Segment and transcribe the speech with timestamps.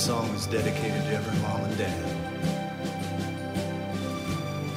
[0.00, 2.04] Song is dedicated to every mom and dad,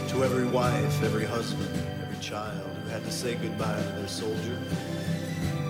[0.09, 4.59] to every wife, every husband, every child who had to say goodbye to their soldier,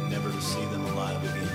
[0.10, 1.48] never to see them alive again.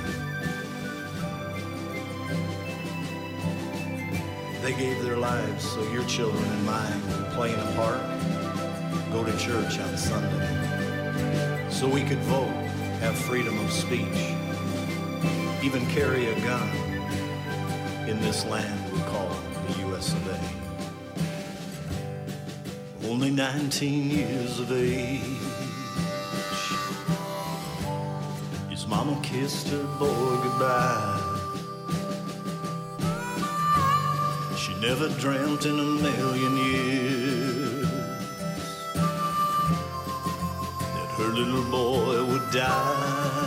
[4.63, 8.01] They gave their lives so your children and mine could play in a park,
[9.11, 12.47] go to church on Sunday, so we could vote,
[13.01, 14.37] have freedom of speech,
[15.65, 16.88] even carry a gun
[18.09, 19.29] in this land we call
[19.67, 20.41] the US of A.
[23.07, 25.21] Only 19 years of age.
[28.71, 31.21] His mama kissed her boy goodbye.
[34.57, 37.91] She never dreamt in a million years
[40.95, 43.38] that her little boy would die.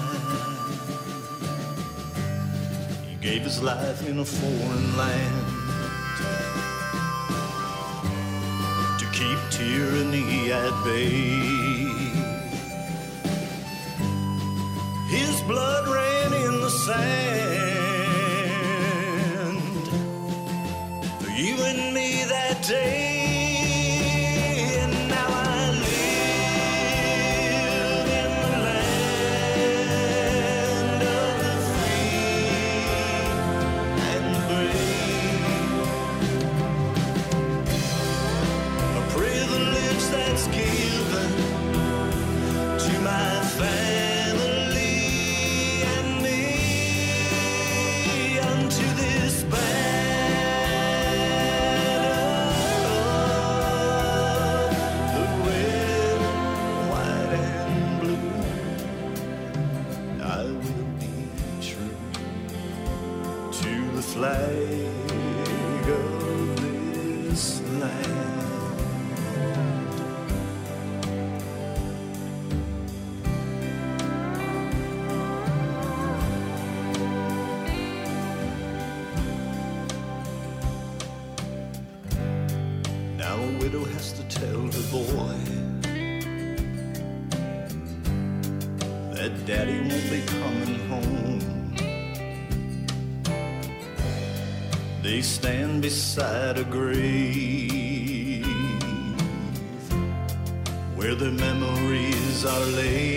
[3.31, 5.45] Gave his life in a foreign land
[8.99, 11.39] to keep tyranny at bay.
[15.07, 17.21] His blood ran in the sand
[21.21, 23.20] for you and me that day.
[95.21, 98.43] They stand beside a grave
[100.95, 103.11] where their memories are laid.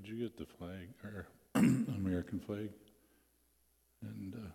[0.00, 2.70] Could you get the flag, or American flag?
[4.00, 4.48] And uh,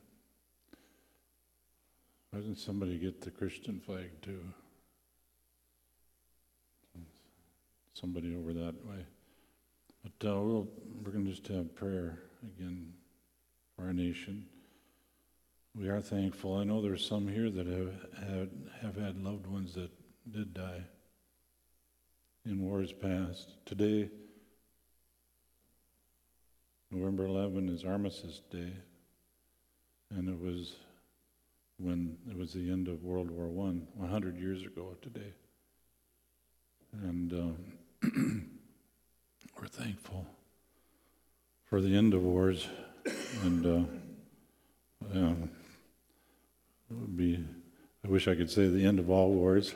[2.32, 4.40] why doesn't somebody get the Christian flag too?
[7.94, 9.06] Somebody over that way.
[10.02, 10.68] But uh, we'll,
[11.04, 12.18] we're going to just have prayer
[12.58, 12.94] again
[13.76, 14.48] for our nation.
[15.76, 16.58] We are thankful.
[16.58, 17.94] I know there's some here that have
[18.28, 18.50] had,
[18.82, 19.92] have had loved ones that
[20.32, 20.82] did die.
[22.48, 23.64] in wars past.
[23.68, 24.10] Today,
[26.92, 28.72] November 11 is Armistice Day,
[30.12, 30.76] and it was
[31.78, 35.34] when it was the end of World War One, 100 years ago today.
[37.04, 37.58] And um,
[39.60, 40.26] we're thankful
[41.66, 42.68] for the end of wars,
[43.44, 43.84] and uh,
[45.14, 45.50] it
[46.92, 47.44] would be.
[48.04, 49.74] I wish I could say the end of all wars.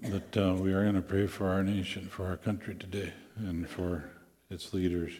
[0.00, 3.68] But uh, we are going to pray for our nation, for our country today, and
[3.68, 4.10] for
[4.50, 5.12] its leaders.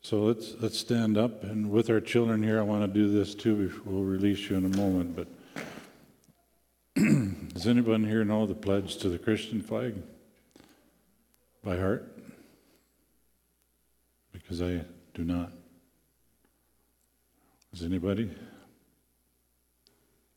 [0.00, 3.34] So let's let's stand up, and with our children here, I want to do this
[3.34, 3.72] too.
[3.84, 5.16] We'll release you in a moment.
[5.16, 5.28] But
[7.54, 9.94] does anyone here know the pledge to the Christian flag
[11.62, 12.16] by heart?
[14.32, 15.52] Because I do not.
[17.72, 18.30] Does anybody?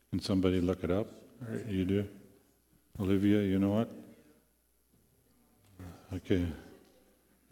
[0.09, 1.07] Can somebody look it up?
[1.69, 2.07] You do?
[2.99, 3.91] Olivia, you know what?
[6.13, 6.45] Okay.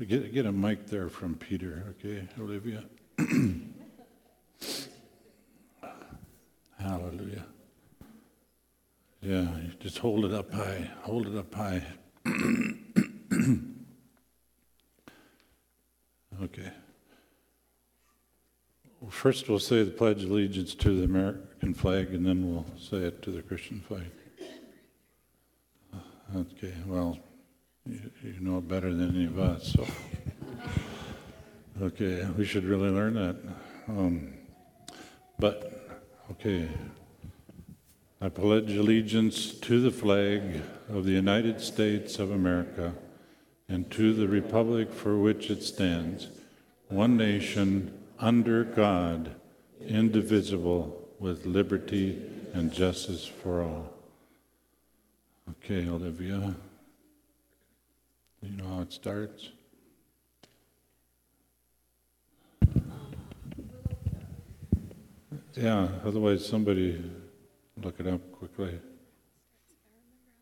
[0.08, 2.86] Get, get a mic there from Peter, okay, Olivia?
[6.80, 7.46] Hallelujah.
[9.22, 9.50] Yeah,
[9.82, 10.90] just hold it up high.
[11.02, 11.84] Hold it up high.
[16.42, 16.72] okay.
[19.02, 22.66] Well, first, we'll say the Pledge of Allegiance to the American flag, and then we'll
[22.80, 24.10] say it to the Christian flag.
[26.34, 27.20] Okay, well,
[28.24, 29.86] you, know it better than any of us, so.
[31.82, 33.38] Okay, we should really learn that.
[33.88, 34.34] Um,
[35.38, 36.68] but, okay.
[38.22, 42.94] I pledge allegiance to the flag of the United States of America
[43.70, 46.28] and to the republic for which it stands,
[46.90, 49.36] one nation, under God,
[49.80, 52.22] indivisible, with liberty
[52.54, 53.94] and justice for all.
[55.50, 56.56] Okay, Olivia.
[58.42, 59.50] You know how it starts?
[65.56, 67.04] Yeah, otherwise somebody
[67.82, 68.80] look it up quickly.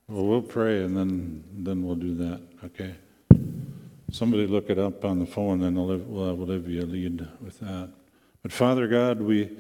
[0.08, 2.96] Well, we'll pray and then then we'll do that, okay?
[4.12, 7.90] Somebody look it up on the phone, and then we'll have Olivia lead with that.
[8.42, 9.58] But Father God, we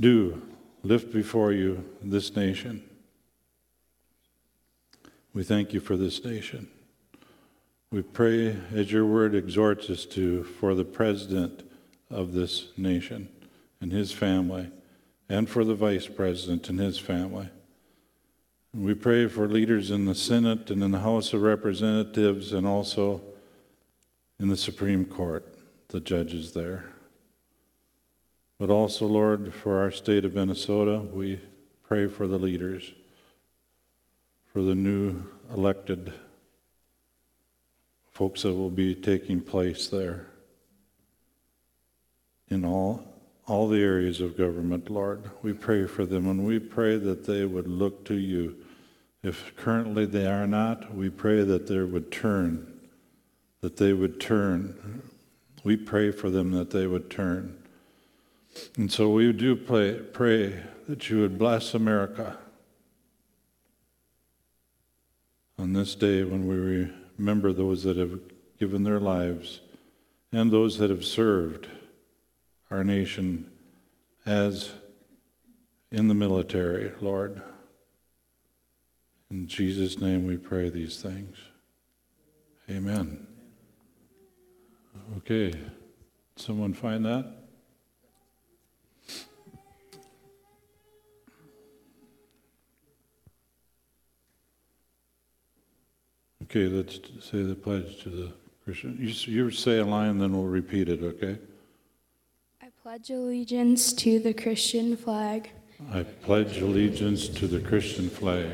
[0.00, 0.42] do
[0.82, 2.82] lift before you this nation.
[5.32, 6.68] We thank you for this nation.
[7.94, 11.62] We pray, as your word exhorts us to, for the president
[12.10, 13.28] of this nation
[13.80, 14.72] and his family,
[15.28, 17.50] and for the vice president and his family.
[18.74, 23.20] We pray for leaders in the Senate and in the House of Representatives and also
[24.40, 25.56] in the Supreme Court,
[25.86, 26.86] the judges there.
[28.58, 31.40] But also, Lord, for our state of Minnesota, we
[31.84, 32.90] pray for the leaders,
[34.52, 35.22] for the new
[35.54, 36.12] elected
[38.14, 40.28] folks that will be taking place there
[42.48, 43.04] in all
[43.46, 45.30] all the areas of government, Lord.
[45.42, 48.56] We pray for them and we pray that they would look to you.
[49.22, 52.80] If currently they are not, we pray that they would turn,
[53.60, 55.02] that they would turn.
[55.62, 57.58] We pray for them that they would turn.
[58.76, 62.38] And so we do pray, pray that you would bless America
[65.58, 66.56] on this day when we
[67.18, 68.18] remember those that have
[68.58, 69.60] given their lives
[70.32, 71.68] and those that have served
[72.70, 73.50] our nation
[74.26, 74.72] as
[75.90, 77.40] in the military, Lord.
[79.30, 81.36] In Jesus' name we pray these things.
[82.68, 83.26] Amen.
[85.18, 85.52] Okay.
[86.36, 87.43] Someone find that?
[96.44, 98.32] Okay, let's say the pledge to the
[98.64, 98.96] Christian.
[99.00, 99.08] You,
[99.44, 101.38] you say a line, then we'll repeat it, okay?
[102.62, 105.50] I pledge allegiance to the Christian flag
[105.92, 108.48] I pledge allegiance to the Christian flag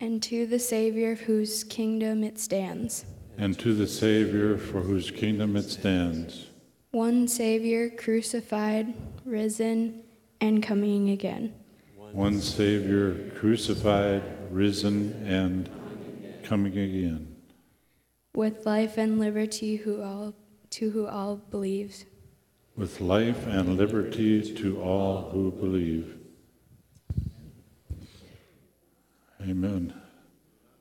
[0.00, 3.04] and to the Savior of whose kingdom it stands.
[3.38, 6.46] and to the Savior for whose kingdom it stands,
[6.92, 10.02] One Savior crucified, risen,
[10.40, 11.52] and coming again.
[12.12, 15.68] one Savior crucified, risen, and
[16.46, 17.34] coming again,
[18.34, 20.34] With life and liberty who all,
[20.70, 22.04] to who all believes.
[22.76, 26.14] with life and liberty to all who believe.
[29.42, 29.94] Amen.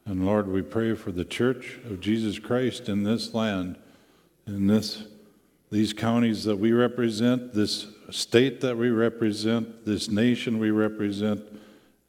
[0.05, 3.77] And Lord, we pray for the church of Jesus Christ in this land,
[4.45, 5.05] in this
[5.71, 11.41] these counties that we represent, this state that we represent, this nation we represent,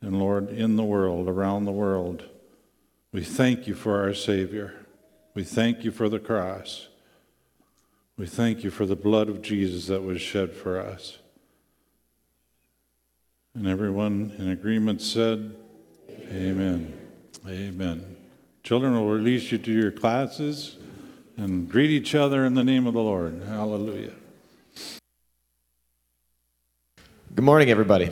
[0.03, 2.25] and Lord, in the world, around the world.
[3.17, 4.75] We thank you for our Savior.
[5.33, 6.89] We thank you for the cross.
[8.19, 11.17] We thank you for the blood of Jesus that was shed for us.
[13.55, 15.57] And everyone in agreement said,
[16.31, 16.93] Amen.
[17.49, 18.17] Amen.
[18.63, 20.77] Children will release you to your classes
[21.39, 23.43] and greet each other in the name of the Lord.
[23.49, 24.13] Hallelujah.
[27.35, 28.11] Good morning, everybody.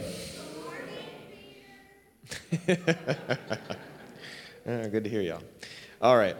[4.66, 5.42] Good to hear y'all.
[6.00, 6.37] All right.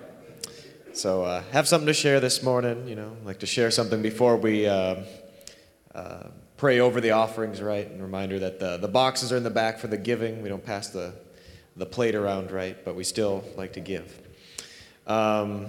[0.95, 2.89] So, uh, have something to share this morning.
[2.89, 5.03] You know, like to share something before we uh,
[5.95, 7.87] uh, pray over the offerings, right?
[7.87, 10.41] And reminder that the, the boxes are in the back for the giving.
[10.41, 11.13] We don't pass the,
[11.77, 12.83] the plate around, right?
[12.83, 14.19] But we still like to give.
[15.07, 15.67] Um,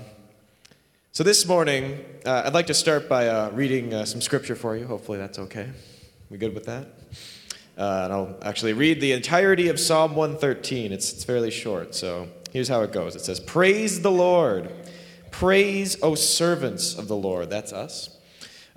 [1.11, 4.77] so, this morning, uh, I'd like to start by uh, reading uh, some scripture for
[4.77, 4.87] you.
[4.87, 5.71] Hopefully, that's okay.
[6.29, 6.87] We good with that?
[7.75, 10.93] And I'll actually read the entirety of Psalm 113.
[10.93, 14.71] It's, it's fairly short, so here's how it goes it says, Praise the Lord.
[15.29, 17.49] Praise, O servants of the Lord.
[17.49, 18.17] That's us.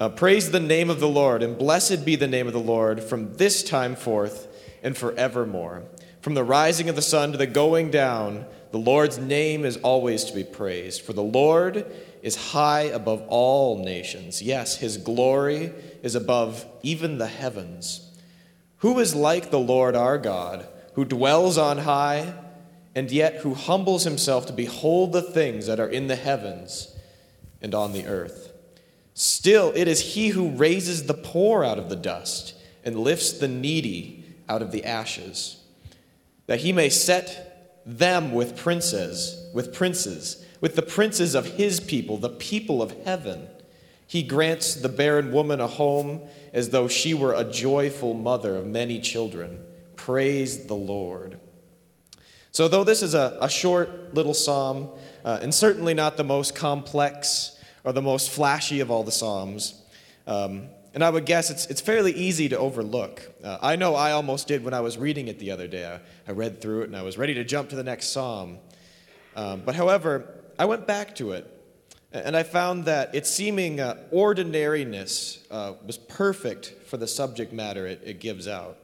[0.00, 3.00] Uh, praise the name of the Lord, and blessed be the name of the Lord
[3.00, 4.48] from this time forth
[4.82, 5.84] and forevermore.
[6.22, 10.24] From the rising of the sun to the going down, the Lord's name is always
[10.24, 11.02] to be praised.
[11.02, 11.86] For the Lord
[12.20, 14.42] is high above all nations.
[14.42, 18.10] Yes, his glory is above even the heavens.
[18.78, 22.34] Who is like the Lord our God, who dwells on high,
[22.98, 26.96] and yet who humbles himself to behold the things that are in the heavens
[27.62, 28.52] and on the earth?
[29.14, 33.46] Still, it is he who raises the poor out of the dust and lifts the
[33.46, 35.62] needy out of the ashes,
[36.48, 42.16] that he may set them with princes, with princes, with the princes of his people,
[42.16, 43.46] the people of heaven.
[44.08, 48.66] He grants the barren woman a home as though she were a joyful mother of
[48.66, 49.64] many children.
[49.94, 51.38] Praise the Lord.
[52.50, 54.88] So, though this is a, a short little psalm,
[55.24, 59.82] uh, and certainly not the most complex or the most flashy of all the psalms,
[60.26, 63.22] um, and I would guess it's, it's fairly easy to overlook.
[63.44, 65.86] Uh, I know I almost did when I was reading it the other day.
[65.86, 68.58] I, I, read through it and I was ready to jump to the next psalm.
[69.36, 71.46] Um, but however, I went back to it
[72.10, 77.86] and I found that its seeming uh, ordinariness uh, was perfect for the subject matter
[77.86, 78.78] it, it gives out.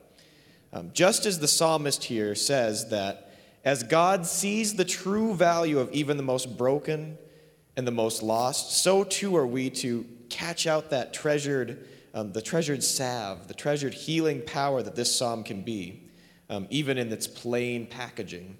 [0.72, 3.23] Um, just as the psalmist here says that
[3.64, 7.16] as God sees the true value of even the most broken
[7.76, 12.42] and the most lost, so too are we to catch out that treasured, um, the
[12.42, 16.08] treasured salve, the treasured healing power that this psalm can be,
[16.50, 18.56] um, even in its plain packaging.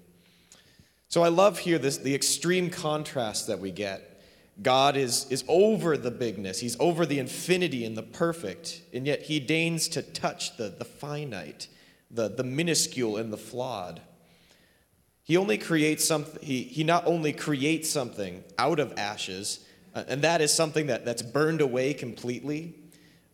[1.07, 4.11] So I love here this, the extreme contrast that we get
[4.61, 9.23] God is, is over the bigness, He's over the infinity and the perfect, and yet
[9.23, 11.67] He deigns to touch the, the finite,
[12.09, 14.01] the, the minuscule and the flawed.
[15.25, 19.65] He only creates something, he, he not only creates something out of ashes,
[19.95, 22.75] uh, and that is something that, that's burned away completely,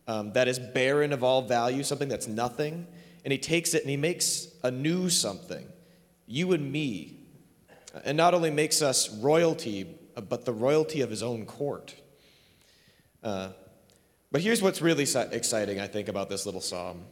[0.08, 2.86] um, that is barren of all value, something that's nothing,
[3.26, 5.66] and he takes it and he makes a new something,
[6.26, 7.18] you and me,
[8.06, 11.94] and not only makes us royalty, but the royalty of his own court.
[13.22, 13.50] Uh,
[14.30, 17.04] but here's what's really exciting, I think, about this little psalm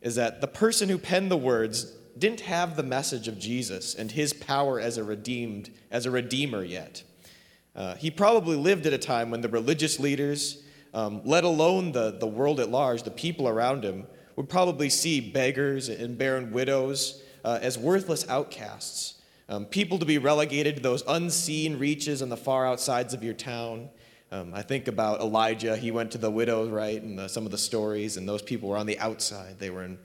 [0.00, 4.10] is that the person who penned the words didn't have the message of Jesus and
[4.12, 7.02] his power as a redeemed, as a redeemer yet.
[7.74, 10.62] Uh, he probably lived at a time when the religious leaders,
[10.94, 14.06] um, let alone the, the world at large, the people around him,
[14.36, 20.18] would probably see beggars and barren widows uh, as worthless outcasts um, people to be
[20.18, 23.88] relegated to those unseen reaches on the far outsides of your town.
[24.30, 25.74] Um, I think about Elijah.
[25.74, 28.76] He went to the widow, right, and some of the stories, and those people were
[28.76, 29.58] on the outside.
[29.58, 29.98] They were in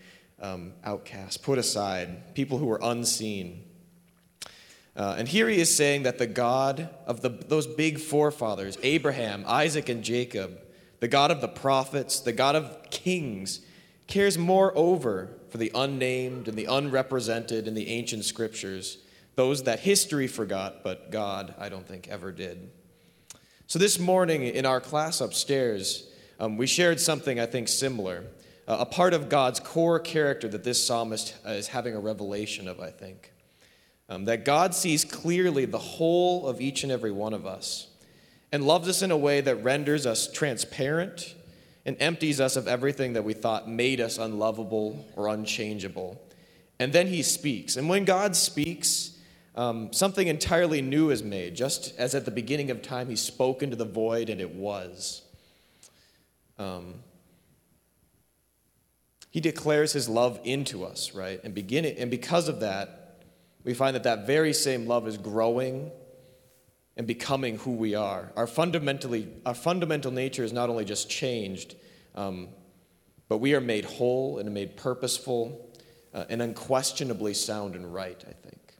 [0.43, 3.63] um, outcasts, put aside, people who were unseen.
[4.95, 9.43] Uh, and here he is saying that the God of the, those big forefathers, Abraham,
[9.47, 10.59] Isaac, and Jacob,
[10.99, 13.61] the God of the prophets, the God of kings,
[14.05, 18.99] cares more over for the unnamed and the unrepresented in the ancient scriptures
[19.35, 22.69] those that history forgot, but God, I don't think, ever did.
[23.67, 26.07] So this morning in our class upstairs,
[26.39, 28.25] um, we shared something I think similar,
[28.67, 32.79] a part of God's core character that this psalmist uh, is having a revelation of,
[32.79, 33.31] I think.
[34.09, 37.87] Um, that God sees clearly the whole of each and every one of us
[38.51, 41.35] and loves us in a way that renders us transparent
[41.85, 46.21] and empties us of everything that we thought made us unlovable or unchangeable.
[46.79, 47.75] And then he speaks.
[47.75, 49.17] And when God speaks,
[49.55, 53.63] um, something entirely new is made, just as at the beginning of time he spoke
[53.63, 55.21] into the void and it was.
[56.57, 56.95] Um,
[59.33, 61.39] he declares his love into us, right?
[61.43, 63.17] And, begin and because of that,
[63.63, 65.89] we find that that very same love is growing
[66.95, 68.31] and becoming who we are.
[68.35, 71.73] Our, fundamentally, our fundamental nature is not only just changed,
[72.13, 72.49] um,
[73.27, 75.67] but we are made whole and made purposeful
[76.13, 78.75] uh, and unquestionably sound and right, I think.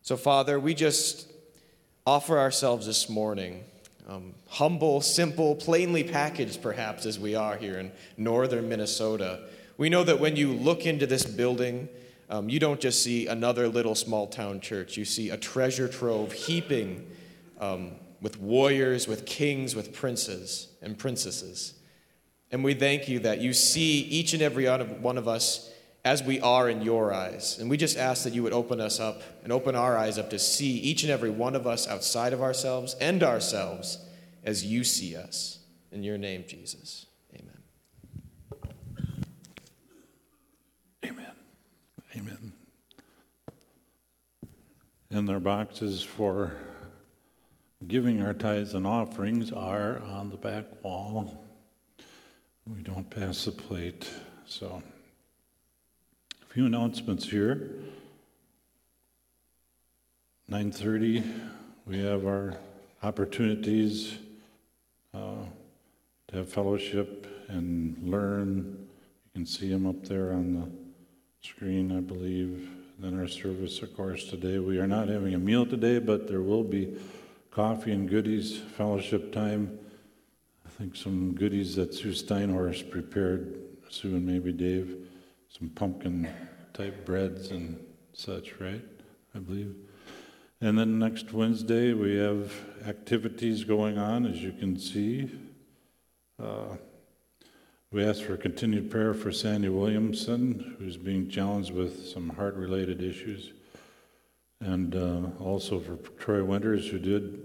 [0.00, 1.28] So, Father, we just
[2.06, 3.64] offer ourselves this morning,
[4.06, 9.48] um, humble, simple, plainly packaged perhaps as we are here in northern Minnesota.
[9.78, 11.88] We know that when you look into this building,
[12.28, 14.96] um, you don't just see another little small town church.
[14.96, 17.06] You see a treasure trove heaping
[17.60, 21.74] um, with warriors, with kings, with princes and princesses.
[22.50, 25.72] And we thank you that you see each and every one of us
[26.04, 27.58] as we are in your eyes.
[27.58, 30.30] And we just ask that you would open us up and open our eyes up
[30.30, 33.98] to see each and every one of us outside of ourselves and ourselves
[34.44, 35.58] as you see us.
[35.90, 37.06] In your name, Jesus.
[37.34, 37.56] Amen.
[45.10, 46.52] And their boxes for
[47.86, 51.44] giving our tithes and offerings are on the back wall.
[52.66, 54.10] We don't pass the plate.
[54.46, 54.82] So,
[56.42, 57.70] a few announcements here.
[60.50, 61.24] 9:30,
[61.86, 62.54] we have our
[63.02, 64.18] opportunities
[65.14, 65.44] uh,
[66.28, 68.88] to have fellowship and learn.
[69.24, 72.68] You can see them up there on the screen, I believe.
[72.98, 74.58] Then our service, of course, today.
[74.58, 76.96] We are not having a meal today, but there will be
[77.50, 79.78] coffee and goodies, fellowship time.
[80.64, 83.58] I think some goodies that Sue Steinhorst prepared,
[83.90, 84.96] Sue and maybe Dave,
[85.48, 86.26] some pumpkin
[86.72, 87.78] type breads and
[88.14, 88.84] such, right?
[89.34, 89.74] I believe.
[90.62, 92.50] And then next Wednesday, we have
[92.86, 95.30] activities going on, as you can see.
[96.42, 96.76] Uh,
[97.92, 103.00] we ask for continued prayer for Sandy Williamson, who's being challenged with some heart related
[103.00, 103.52] issues,
[104.60, 107.38] and uh, also for Troy Winters, who did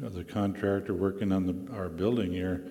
[0.00, 2.66] the contractor working on the, our building here.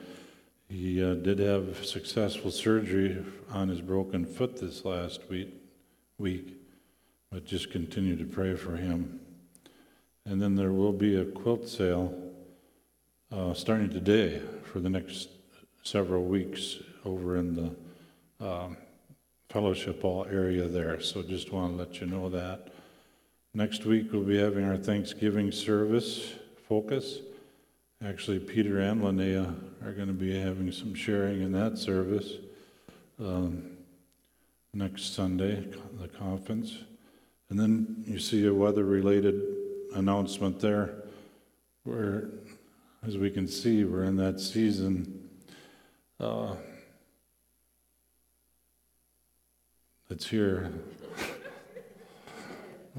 [0.67, 5.53] He uh, did have successful surgery on his broken foot this last week,
[6.17, 6.57] week,
[7.31, 9.21] but just continue to pray for him.
[10.25, 12.13] And then there will be a quilt sale
[13.31, 15.29] uh, starting today for the next
[15.83, 18.77] several weeks over in the um,
[19.49, 20.99] fellowship hall area there.
[20.99, 22.69] So just want to let you know that.
[23.53, 26.33] Next week we'll be having our Thanksgiving service
[26.67, 27.19] focus.
[28.03, 32.33] Actually, Peter and Linnea are going to be having some sharing in that service
[33.19, 33.77] um,
[34.73, 35.65] next Sunday,
[36.01, 36.79] the conference.
[37.49, 39.39] And then you see a weather related
[39.93, 41.03] announcement there
[41.83, 42.29] where,
[43.05, 45.29] as we can see, we're in that season.
[46.19, 46.55] Uh,
[50.13, 50.71] It's here.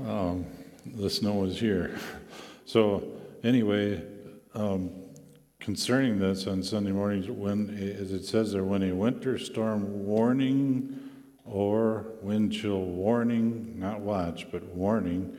[0.04, 0.46] um,
[0.84, 1.96] the snow is here.
[2.66, 3.04] So,
[3.44, 4.02] anyway,
[4.56, 4.90] um,
[5.60, 11.08] concerning this on Sunday mornings, when, as it says there, when a winter storm warning
[11.44, 15.36] or wind chill warning, not watch, but warning,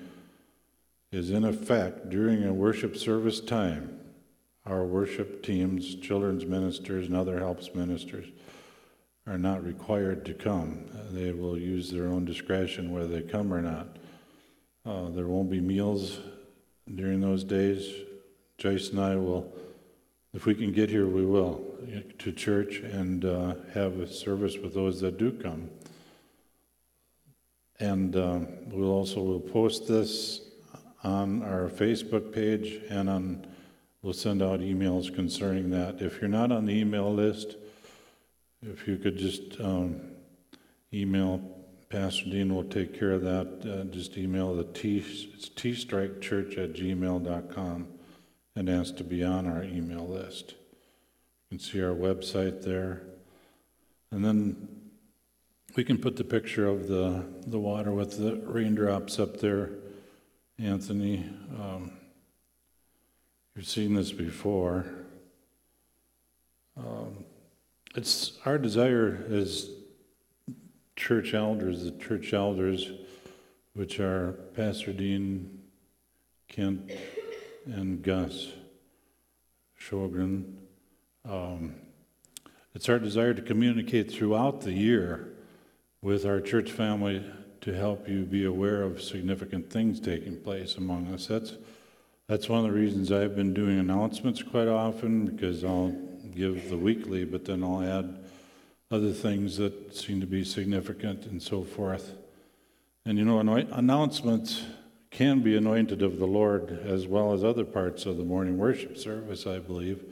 [1.11, 3.99] is in effect during a worship service time,
[4.65, 8.27] our worship teams, children's ministers, and other helps ministers
[9.27, 10.85] are not required to come.
[11.11, 13.97] They will use their own discretion whether they come or not.
[14.85, 16.19] Uh, there won't be meals
[16.93, 17.91] during those days.
[18.57, 19.51] Joyce and I will,
[20.33, 21.63] if we can get here, we will
[22.19, 25.69] to church and uh, have a service with those that do come.
[27.79, 30.41] And uh, we'll also will post this
[31.03, 33.47] on our Facebook page and on
[34.01, 35.99] we'll send out emails concerning that.
[35.99, 37.55] If you're not on the email list,
[38.71, 40.01] if you could just um,
[40.93, 41.55] email
[41.89, 43.47] Pastor Dean, we'll take care of that.
[43.63, 47.87] Uh, just email the T, it's tstrikechurch at gmail.com
[48.55, 50.51] and ask to be on our email list.
[50.51, 53.03] You can see our website there.
[54.11, 54.67] And then
[55.75, 59.69] we can put the picture of the, the water with the raindrops up there.
[60.57, 61.91] Anthony, um,
[63.55, 64.85] you've seen this before.
[66.75, 67.25] Um,
[67.95, 69.69] it's our desire as
[70.95, 72.91] church elders, the church elders,
[73.73, 75.59] which are Pastor Dean,
[76.47, 76.91] Kent,
[77.65, 78.49] and Gus
[79.79, 80.55] Shogren.
[81.23, 81.75] Um,
[82.73, 85.33] it's our desire to communicate throughout the year
[86.01, 87.23] with our church family
[87.61, 91.27] to help you be aware of significant things taking place among us.
[91.27, 91.53] That's
[92.27, 95.95] that's one of the reasons I've been doing announcements quite often because I'll
[96.35, 98.19] give the weekly, but then I'll add
[98.91, 102.13] other things that seem to be significant and so forth.
[103.05, 104.63] And you know, announcements
[105.11, 108.97] can be anointed of the Lord as well as other parts of the morning worship
[108.97, 110.03] service, I believe.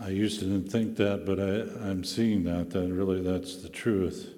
[0.00, 4.34] I used to think that, but I, I'm seeing that, that really that's the truth.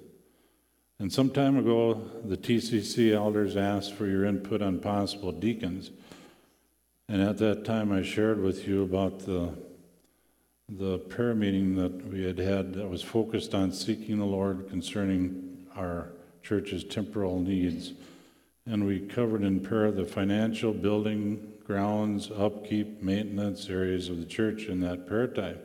[0.99, 5.91] And some time ago, the TCC elders asked for your input on possible deacons.
[7.09, 9.53] And at that time, I shared with you about the,
[10.69, 15.65] the prayer meeting that we had had that was focused on seeking the Lord concerning
[15.75, 16.09] our
[16.41, 17.93] church's temporal needs.
[18.65, 24.65] And we covered in prayer the financial, building, grounds, upkeep, maintenance areas of the church
[24.65, 25.59] in that prayer time.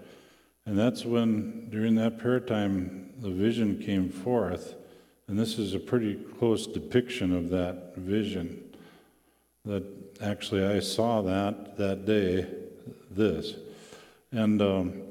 [0.67, 4.75] And that's when, during that prayer time, the vision came forth.
[5.29, 8.63] And this is a pretty close depiction of that vision.
[9.65, 9.85] That
[10.21, 12.47] actually I saw that that day,
[13.11, 13.55] this.
[14.33, 15.03] And um,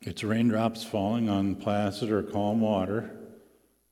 [0.00, 3.10] it's raindrops falling on placid or calm water.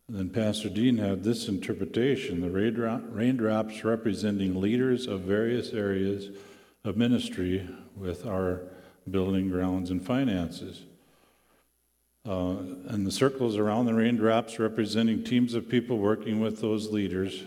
[0.09, 6.37] And Then Pastor Dean had this interpretation the raindrops representing leaders of various areas
[6.85, 8.63] of ministry with our
[9.09, 10.83] building grounds and finances.
[12.27, 12.57] Uh,
[12.89, 17.45] and the circles around the raindrops representing teams of people working with those leaders.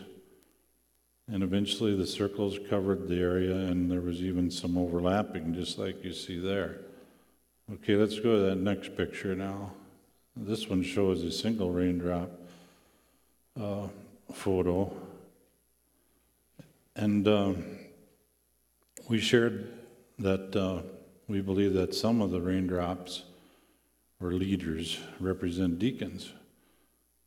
[1.28, 6.04] And eventually the circles covered the area, and there was even some overlapping, just like
[6.04, 6.80] you see there.
[7.71, 9.71] Okay, let's go to that next picture now.
[10.36, 12.30] This one shows a single raindrop
[13.58, 13.88] uh,
[14.34, 14.91] photo.
[16.97, 17.63] And um,
[19.08, 19.71] we shared
[20.19, 20.82] that uh,
[21.30, 23.23] we believe that some of the raindrops
[24.19, 26.34] or leaders represent deacons.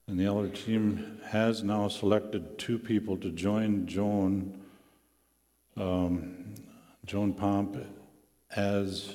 [0.06, 4.60] And the elder team has now selected two people to join Joan,
[5.78, 6.54] um,
[7.06, 7.78] Joan Pomp
[8.54, 9.14] as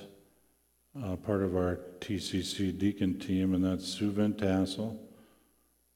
[0.99, 4.99] uh, part of our TCC deacon team, and that's Sue Tassel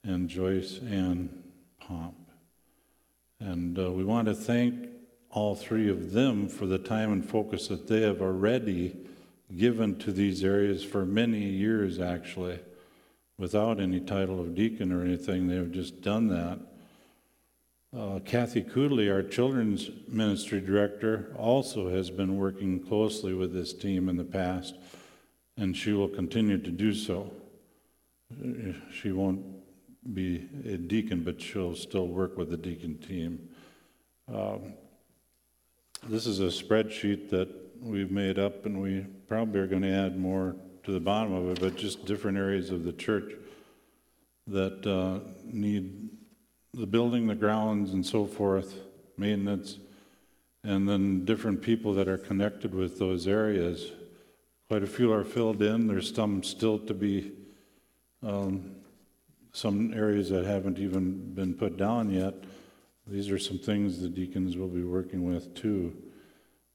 [0.04, 1.44] and Joyce Ann
[1.80, 2.16] Pomp.
[3.40, 4.90] And uh, we want to thank
[5.30, 8.96] all three of them for the time and focus that they have already
[9.58, 12.60] given to these areas for many years, actually,
[13.38, 15.48] without any title of deacon or anything.
[15.48, 16.60] They've just done that.
[17.96, 24.10] Uh, Kathy Coodley, our children's ministry director, also has been working closely with this team
[24.10, 24.76] in the past,
[25.56, 27.32] and she will continue to do so.
[28.92, 29.46] She won't
[30.14, 33.48] be a deacon, but she'll still work with the deacon team.
[34.28, 34.74] Um,
[36.10, 37.48] this is a spreadsheet that
[37.80, 41.50] we've made up, and we probably are going to add more to the bottom of
[41.50, 43.36] it, but just different areas of the church
[44.48, 46.10] that uh, need
[46.76, 48.80] the building, the grounds, and so forth,
[49.18, 49.78] maintenance,
[50.64, 53.92] and then different people that are connected with those areas.
[54.68, 55.88] Quite a few are filled in.
[55.88, 57.32] There's some still to be
[58.24, 58.76] um,
[59.54, 62.34] some areas that haven't even been put down yet.
[63.08, 65.96] These are some things the deacons will be working with too.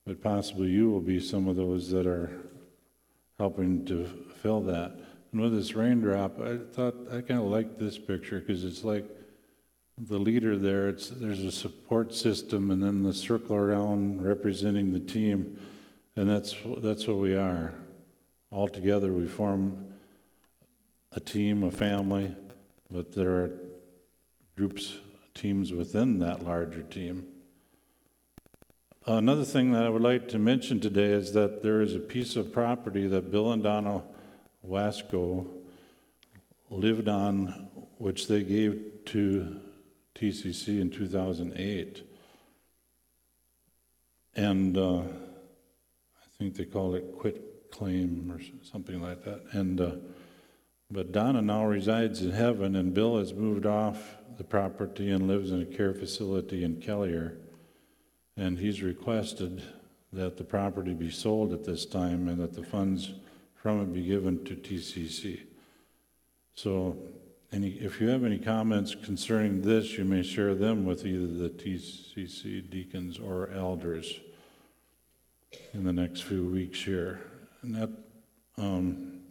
[0.05, 2.31] But possibly you will be some of those that are
[3.37, 4.05] helping to
[4.41, 4.97] fill that.
[5.31, 9.05] And with this raindrop, I thought I kind of like this picture because it's like
[10.07, 10.89] the leader there.
[10.89, 15.59] It's there's a support system, and then the circle around representing the team,
[16.15, 17.73] and that's that's what we are.
[18.49, 19.93] All together, we form
[21.13, 22.35] a team, a family,
[22.89, 23.51] but there are
[24.57, 24.97] groups,
[25.33, 27.27] teams within that larger team.
[29.05, 32.35] Another thing that I would like to mention today is that there is a piece
[32.35, 34.03] of property that Bill and Donna
[34.67, 35.47] Wasco
[36.69, 39.59] lived on, which they gave to
[40.21, 42.07] TCC in 2008.
[44.35, 49.41] And uh, I think they call it quit claim or something like that.
[49.53, 49.91] And uh,
[50.91, 55.51] but Donna now resides in heaven, and Bill has moved off the property and lives
[55.51, 57.37] in a care facility in Kelliher.
[58.35, 59.63] And he's requested
[60.11, 63.13] that the property be sold at this time and that the funds
[63.55, 65.41] from it be given to TCC.
[66.55, 66.97] So,
[67.53, 71.49] any, if you have any comments concerning this, you may share them with either the
[71.49, 74.19] TCC deacons or elders
[75.73, 77.19] in the next few weeks here.
[77.61, 77.89] And that,
[78.57, 79.21] um,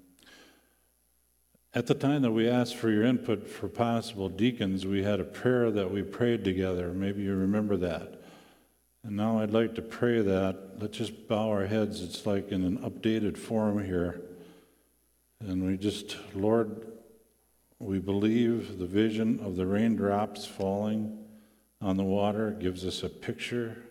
[1.73, 5.25] at the time that we asked for your input for possible deacons, we had a
[5.25, 6.93] prayer that we prayed together.
[6.93, 8.21] Maybe you remember that.
[9.03, 10.73] And now I'd like to pray that.
[10.79, 12.03] Let's just bow our heads.
[12.03, 14.21] It's like in an updated form here.
[15.41, 16.87] And we just, Lord,
[17.81, 21.19] we believe the vision of the raindrops falling
[21.81, 23.83] on the water gives us a picture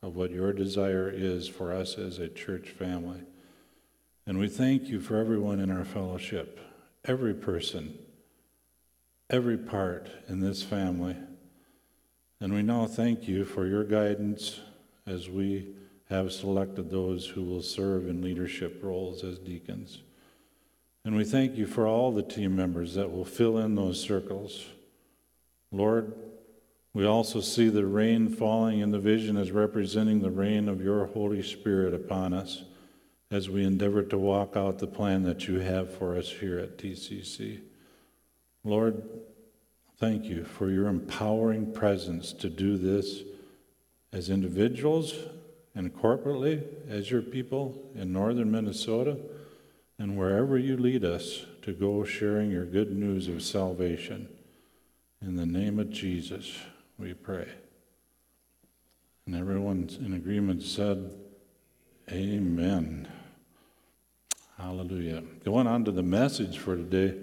[0.00, 3.20] of what your desire is for us as a church family.
[4.26, 6.60] And we thank you for everyone in our fellowship
[7.04, 7.98] every person,
[9.28, 11.16] every part in this family.
[12.40, 14.60] And we now thank you for your guidance
[15.04, 15.74] as we
[16.08, 20.02] have selected those who will serve in leadership roles as deacons.
[21.04, 24.66] And we thank you for all the team members that will fill in those circles.
[25.72, 26.12] Lord,
[26.94, 31.06] we also see the rain falling in the vision as representing the rain of your
[31.06, 32.64] Holy Spirit upon us
[33.30, 36.76] as we endeavor to walk out the plan that you have for us here at
[36.76, 37.60] TCC.
[38.62, 39.02] Lord,
[39.96, 43.22] thank you for your empowering presence to do this
[44.12, 45.14] as individuals
[45.74, 49.16] and corporately as your people in northern Minnesota
[49.98, 54.28] and wherever you lead us to go sharing your good news of salvation.
[55.20, 56.58] In the name of Jesus,
[56.98, 57.48] we pray.
[59.26, 61.14] And everyone in agreement said,
[62.10, 63.06] Amen.
[64.58, 65.22] Hallelujah.
[65.44, 67.18] Going on to the message for today.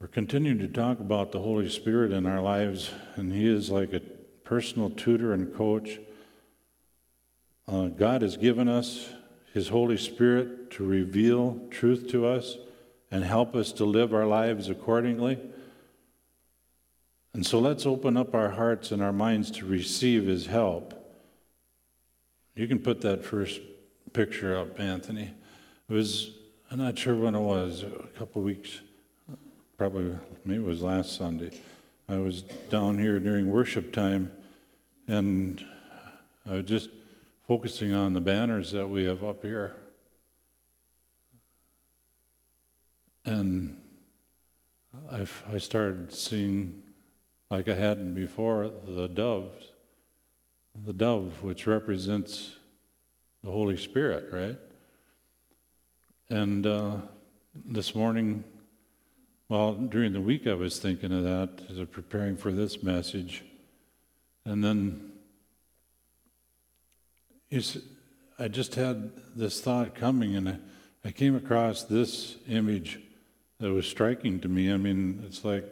[0.00, 3.94] We're continuing to talk about the Holy Spirit in our lives, and He is like
[3.94, 4.00] a
[4.44, 5.98] personal tutor and coach.
[7.66, 9.08] Uh, God has given us
[9.54, 12.58] His Holy Spirit to reveal truth to us
[13.12, 15.38] and help us to live our lives accordingly.
[17.32, 20.92] And so let's open up our hearts and our minds to receive His help.
[22.56, 23.60] You can put that first
[24.12, 25.32] picture up, Anthony.
[25.88, 26.32] It was,
[26.72, 28.80] I'm not sure when it was, a couple weeks,
[29.78, 31.52] probably, maybe it was last Sunday.
[32.08, 34.32] I was down here during worship time,
[35.06, 35.64] and
[36.50, 36.90] I just
[37.46, 39.76] focusing on the banners that we have up here.
[43.24, 43.80] And
[45.10, 46.82] i I started seeing,
[47.50, 49.72] like I hadn't before, the doves.
[50.84, 52.56] The dove, which represents
[53.42, 54.58] the Holy Spirit, right?
[56.30, 56.96] And uh,
[57.54, 58.42] this morning,
[59.48, 63.44] well, during the week, I was thinking of that as preparing for this message.
[64.44, 65.12] And then
[67.52, 70.58] I just had this thought coming, and I,
[71.04, 73.00] I came across this image
[73.60, 74.72] that was striking to me.
[74.72, 75.64] I mean, it's like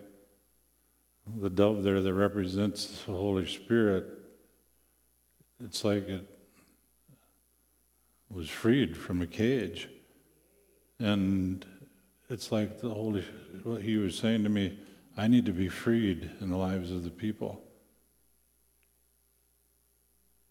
[1.40, 4.06] the dove there that represents the Holy Spirit.
[5.64, 6.26] It's like it
[8.30, 9.88] was freed from a cage.
[10.98, 11.66] And
[12.30, 13.24] it's like the Holy,
[13.62, 14.78] what he was saying to me,
[15.16, 17.62] I need to be freed in the lives of the people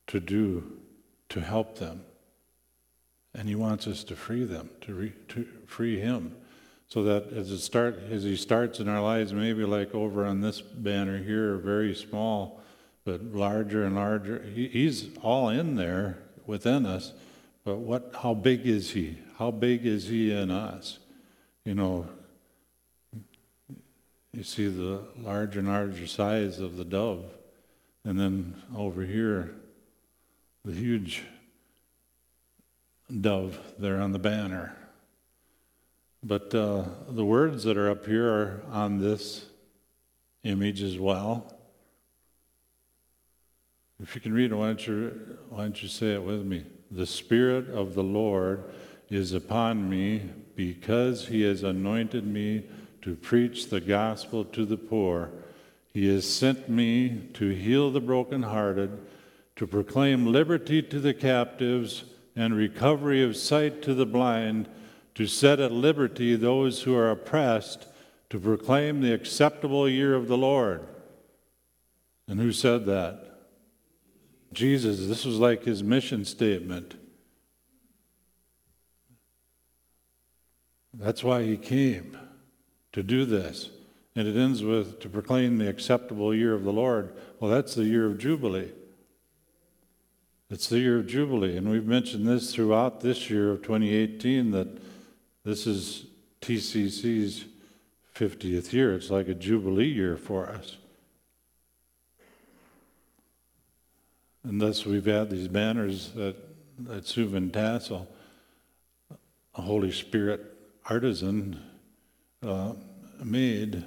[0.08, 0.81] to do,
[1.32, 2.04] to help them.
[3.34, 6.36] And he wants us to free them, to, re, to free him.
[6.88, 10.42] So that as it start, as he starts in our lives, maybe like over on
[10.42, 12.62] this banner here, very small,
[13.06, 14.44] but larger and larger.
[14.44, 17.14] He, he's all in there within us
[17.64, 19.18] but what, how big is he?
[19.38, 21.00] How big is he in us?
[21.64, 22.08] You know,
[24.34, 27.26] you see the larger and larger size of the dove.
[28.04, 29.54] And then over here,
[30.64, 31.24] the huge
[33.20, 34.76] dove there on the banner.
[36.24, 39.46] But uh, the words that are up here are on this
[40.44, 41.54] image as well.
[44.02, 46.66] If you can read it, why don't you, why don't you say it with me?
[46.90, 48.64] The Spirit of the Lord
[49.10, 52.64] is upon me because he has anointed me
[53.02, 55.30] to preach the gospel to the poor.
[55.94, 58.98] He has sent me to heal the brokenhearted,
[59.62, 64.68] to proclaim liberty to the captives and recovery of sight to the blind,
[65.14, 67.86] to set at liberty those who are oppressed,
[68.32, 70.84] to proclaim the acceptable year of the Lord.
[72.28, 73.24] And who said that?
[74.52, 76.96] Jesus, this was like his mission statement.
[80.92, 82.18] That's why he came
[82.94, 83.70] to do this.
[84.16, 87.16] And it ends with to proclaim the acceptable year of the Lord.
[87.40, 88.72] Well, that's the year of Jubilee.
[90.52, 91.56] It's the year of Jubilee.
[91.56, 94.68] And we've mentioned this throughout this year of 2018 that
[95.46, 96.08] this is
[96.42, 97.46] TCC's
[98.14, 98.94] 50th year.
[98.94, 100.76] It's like a Jubilee year for us.
[104.44, 106.36] And thus we've had these banners that,
[106.80, 108.10] that Sue Van Tassel,
[109.56, 110.42] a Holy Spirit
[110.90, 111.62] artisan,
[112.46, 112.74] uh,
[113.24, 113.86] made.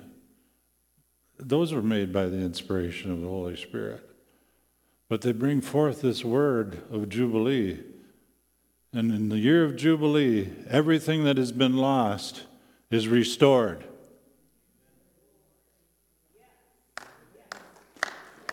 [1.39, 4.14] Those were made by the inspiration of the Holy Spirit.
[5.15, 7.79] But they bring forth this word of Jubilee.
[8.93, 12.43] And in the year of Jubilee, everything that has been lost
[12.91, 13.85] is restored.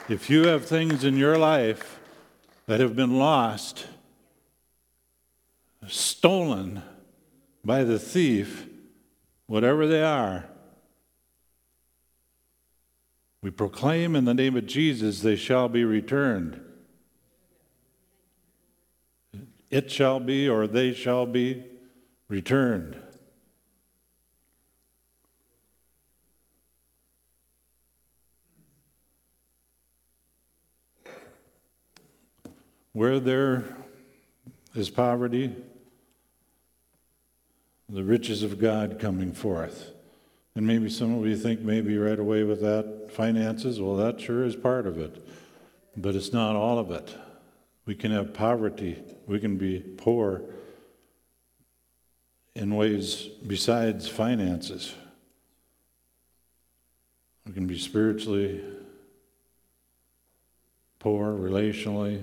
[0.07, 1.99] If you have things in your life
[2.67, 3.87] that have been lost,
[5.87, 6.83] stolen
[7.65, 8.67] by the thief,
[9.47, 10.45] whatever they are,
[13.41, 16.61] We proclaim in the name of Jesus, they shall be returned.
[19.71, 21.65] It shall be, or they shall be
[22.27, 22.97] returned.
[32.93, 33.75] Where there
[34.75, 35.55] is poverty,
[37.89, 39.93] the riches of God coming forth.
[40.55, 44.43] And maybe some of you think maybe right away with that finances, well, that sure
[44.43, 45.25] is part of it.
[45.95, 47.15] But it's not all of it.
[47.85, 50.43] We can have poverty, we can be poor
[52.55, 54.93] in ways besides finances.
[57.45, 58.63] We can be spiritually
[60.99, 62.21] poor, relationally,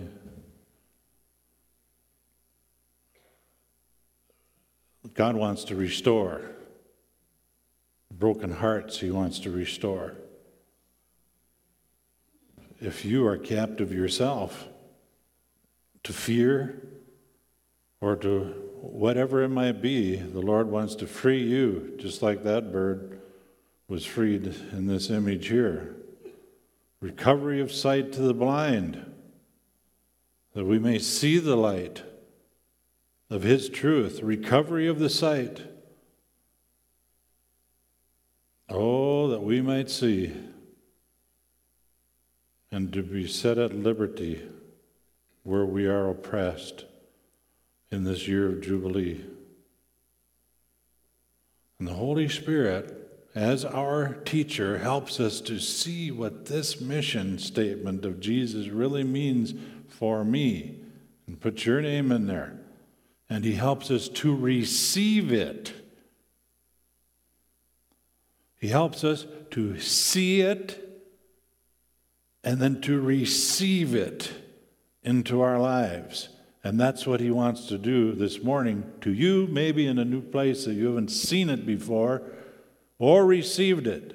[5.14, 6.42] God wants to restore.
[8.18, 10.14] Broken hearts, He wants to restore.
[12.80, 14.66] If you are captive yourself
[16.02, 16.82] to fear
[18.00, 22.72] or to whatever it might be, the Lord wants to free you, just like that
[22.72, 23.20] bird
[23.86, 25.94] was freed in this image here.
[27.00, 29.14] Recovery of sight to the blind,
[30.54, 32.02] that we may see the light
[33.30, 35.62] of His truth, recovery of the sight.
[38.68, 40.32] Oh, that we might see
[42.70, 44.42] and to be set at liberty
[45.42, 46.84] where we are oppressed
[47.90, 49.24] in this year of Jubilee.
[51.78, 52.94] And the Holy Spirit,
[53.34, 59.54] as our teacher, helps us to see what this mission statement of Jesus really means
[59.88, 60.80] for me.
[61.26, 62.58] And put your name in there
[63.30, 65.72] and He helps us to receive it.
[68.58, 70.84] He helps us to see it
[72.42, 74.32] and then to receive it
[75.02, 76.28] into our lives.
[76.64, 80.20] And that's what he wants to do this morning to you, maybe in a new
[80.20, 82.22] place that you haven't seen it before
[82.98, 84.14] or received it.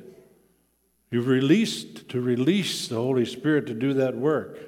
[1.09, 4.59] You've released to release the Holy Spirit to do that work.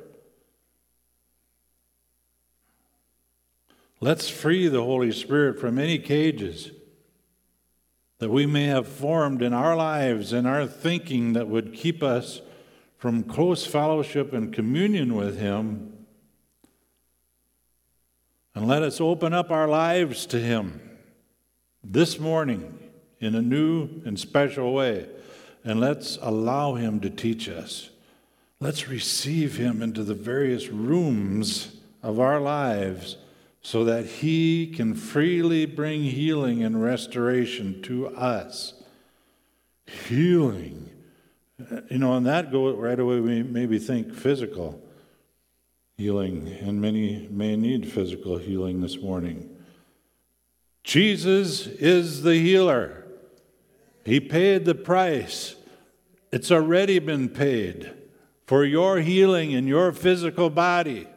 [3.99, 6.71] Let's free the Holy Spirit from any cages
[8.19, 12.41] that we may have formed in our lives and our thinking that would keep us
[12.97, 16.05] from close fellowship and communion with Him.
[18.53, 20.79] And let us open up our lives to Him
[21.83, 22.79] this morning
[23.19, 25.07] in a new and special way.
[25.63, 27.89] And let's allow Him to teach us.
[28.61, 33.17] Let's receive Him into the various rooms of our lives
[33.65, 38.75] so that He can freely bring healing and restoration to us.
[39.87, 40.91] Healing.
[41.89, 44.79] You know, and that go right away, we maybe think physical
[45.97, 49.49] healing, and many may need physical healing this morning.
[50.83, 53.03] Jesus is the healer.
[54.05, 55.55] He paid the price.
[56.31, 57.91] It's already been paid
[58.45, 61.07] for your healing in your physical body.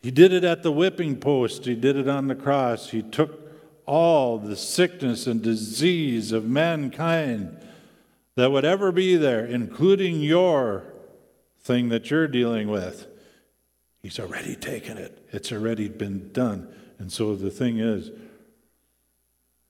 [0.00, 2.90] He did it at the whipping post, He did it on the cross.
[2.90, 3.48] He took
[3.86, 7.58] all the sickness and disease of mankind
[8.36, 10.84] that would ever be there, including your
[11.60, 13.06] thing that you're dealing with.
[14.02, 16.68] He's already taken it, it's already been done.
[16.98, 18.10] And so the thing is,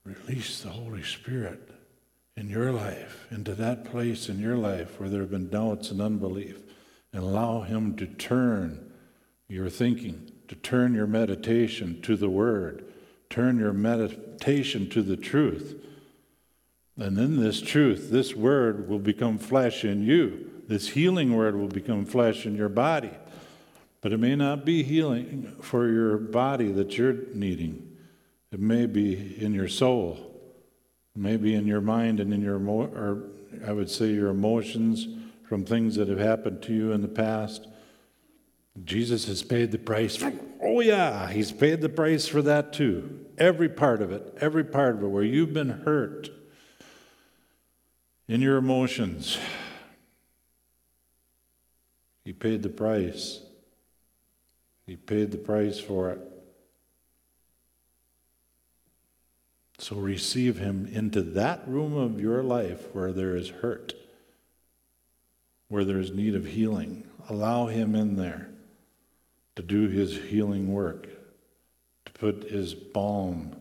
[0.03, 1.69] release the Holy Spirit
[2.35, 6.01] in your life, into that place in your life where there have been doubts and
[6.01, 6.57] unbelief,
[7.13, 8.88] and allow Him to turn
[9.49, 12.85] your thinking, to turn your meditation to the Word,
[13.29, 15.75] turn your meditation to the truth.
[16.95, 20.51] And then this truth, this Word will become flesh in you.
[20.67, 23.11] This healing Word will become flesh in your body.
[24.01, 27.97] But it may not be healing for your body that you're needing.
[28.51, 30.17] It may be in your soul.
[31.15, 33.23] It may be in your mind and in your, or
[33.65, 35.07] I would say your emotions
[35.43, 37.67] from things that have happened to you in the past
[38.85, 40.15] Jesus has paid the price.
[40.15, 43.25] For, oh, yeah, he's paid the price for that too.
[43.37, 46.29] Every part of it, every part of it, where you've been hurt
[48.27, 49.37] in your emotions.
[52.23, 53.39] He paid the price.
[54.85, 56.19] He paid the price for it.
[59.79, 63.93] So receive him into that room of your life where there is hurt,
[65.69, 67.07] where there is need of healing.
[67.29, 68.49] Allow him in there
[69.59, 71.09] to do his healing work,
[72.05, 73.53] to put his balm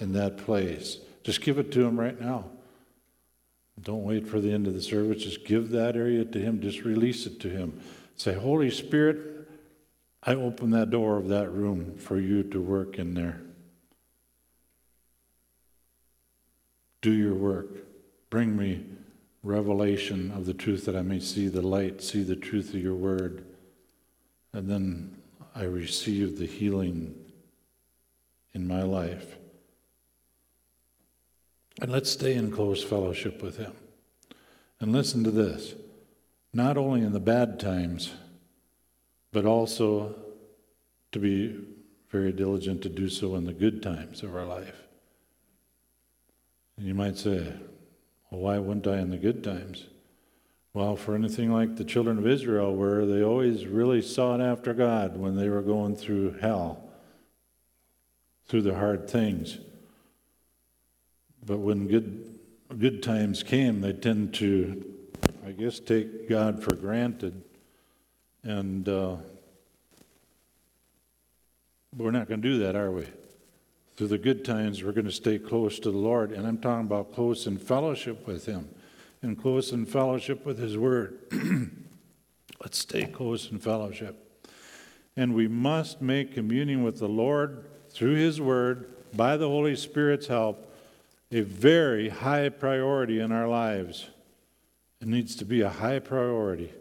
[0.00, 0.98] in that place.
[1.24, 2.44] Just give it to him right now.
[3.80, 5.24] Don't wait for the end of the service.
[5.24, 6.60] Just give that area to Him.
[6.60, 7.80] Just release it to Him.
[8.16, 9.48] Say, Holy Spirit,
[10.22, 13.40] I open that door of that room for you to work in there.
[17.00, 17.68] Do your work.
[18.28, 18.84] Bring me
[19.42, 22.94] revelation of the truth that I may see the light, see the truth of your
[22.94, 23.46] word.
[24.52, 25.16] And then
[25.54, 27.14] I receive the healing
[28.54, 29.36] in my life.
[31.80, 33.72] And let's stay in close fellowship with Him.
[34.80, 35.74] And listen to this
[36.52, 38.12] not only in the bad times,
[39.32, 40.14] but also
[41.12, 41.58] to be
[42.10, 44.82] very diligent to do so in the good times of our life.
[46.76, 47.54] And you might say,
[48.30, 49.86] well, why wouldn't I in the good times?
[50.74, 55.18] Well, for anything like the children of Israel were, they always really sought after God
[55.18, 56.82] when they were going through hell,
[58.46, 59.58] through the hard things.
[61.44, 62.38] But when good,
[62.78, 64.82] good times came, they tend to,
[65.46, 67.42] I guess, take God for granted.
[68.42, 69.16] And uh,
[71.94, 73.04] we're not going to do that, are we?
[73.96, 76.32] Through the good times, we're going to stay close to the Lord.
[76.32, 78.70] And I'm talking about close in fellowship with Him
[79.22, 81.18] and close in fellowship with His Word.
[82.60, 84.18] Let's stay close in fellowship.
[85.16, 90.26] And we must make communion with the Lord through His Word by the Holy Spirit's
[90.26, 90.68] help
[91.30, 94.08] a very high priority in our lives.
[95.00, 96.72] It needs to be a high priority.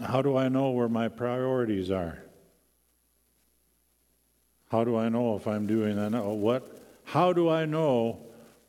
[0.00, 2.22] How do I know where my priorities are?
[4.70, 6.12] How do I know if I'm doing that?
[6.24, 6.82] What?
[7.04, 8.20] How do I know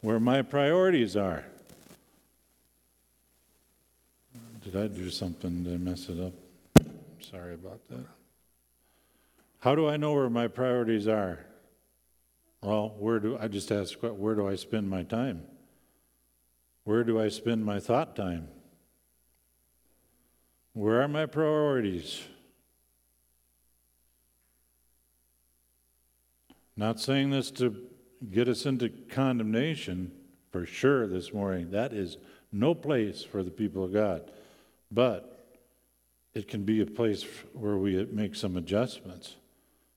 [0.02, 1.46] where my priorities are?
[4.62, 6.34] Did I do something to mess it up?
[7.22, 8.06] Sorry about that.
[9.60, 11.46] How do I know where my priorities are?
[12.62, 15.44] Well, where do I just ask where do I spend my time?
[16.84, 18.48] Where do I spend my thought time?
[20.74, 22.22] Where are my priorities?
[26.76, 27.76] Not saying this to
[28.32, 30.12] get us into condemnation
[30.52, 31.72] for sure this morning.
[31.72, 32.18] That is
[32.52, 34.32] no place for the people of God.
[34.92, 35.58] But
[36.34, 39.36] it can be a place where we make some adjustments,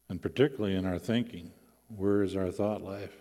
[0.09, 1.51] and particularly in our thinking.
[1.95, 3.15] Where is our thought life?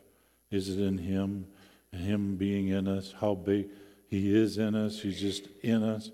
[0.49, 1.45] Is it in Him
[1.91, 3.13] Him being in us?
[3.19, 3.67] How big
[4.07, 5.01] He is in us?
[5.01, 6.11] He's just in us.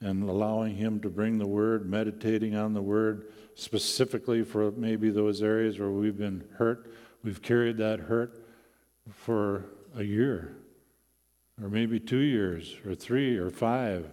[0.00, 5.42] And allowing Him to bring the Word, meditating on the Word, specifically for maybe those
[5.42, 6.92] areas where we've been hurt.
[7.22, 8.44] We've carried that hurt
[9.10, 10.56] for a year,
[11.60, 14.10] or maybe two years, or three, or five.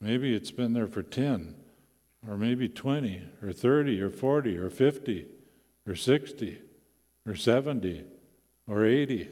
[0.00, 1.54] Maybe it's been there for 10,
[2.26, 5.26] or maybe 20, or 30, or 40, or 50,
[5.86, 6.58] or 60,
[7.26, 8.04] or 70,
[8.66, 9.28] or 80,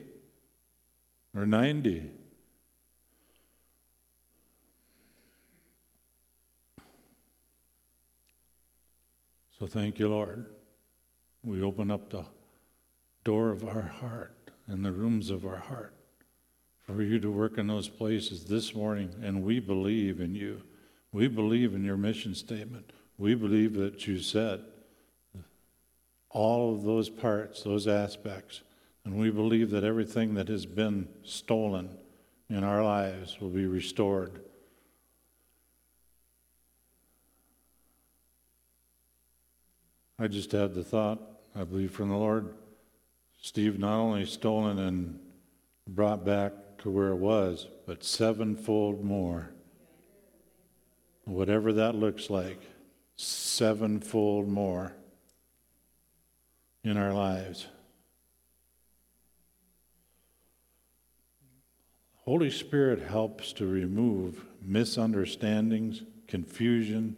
[1.34, 2.10] or 90.
[9.58, 10.46] So thank you, Lord.
[11.42, 12.26] We open up the
[13.26, 14.36] door of our heart
[14.68, 15.92] and the rooms of our heart
[16.86, 20.62] for you to work in those places this morning, and we believe in you.
[21.12, 22.92] We believe in your mission statement.
[23.18, 24.62] We believe that you said
[26.30, 28.60] all of those parts, those aspects,
[29.04, 31.90] and we believe that everything that has been stolen
[32.48, 34.40] in our lives will be restored
[40.18, 41.20] I just had the thought,
[41.54, 42.54] I believe from the Lord,
[43.46, 45.20] Steve not only stolen and
[45.86, 49.50] brought back to where it was, but sevenfold more.
[51.26, 52.60] Whatever that looks like,
[53.14, 54.96] sevenfold more
[56.82, 57.68] in our lives.
[62.24, 67.16] Holy Spirit helps to remove misunderstandings, confusion,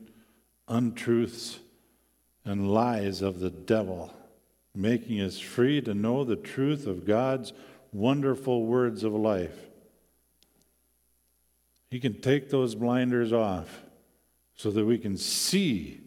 [0.68, 1.60] untruths
[2.44, 4.12] and lies of the devil,
[4.78, 7.52] making us free to know the truth of God's
[7.92, 9.66] wonderful words of life.
[11.90, 13.82] He can take those blinders off
[14.54, 16.00] so that we can see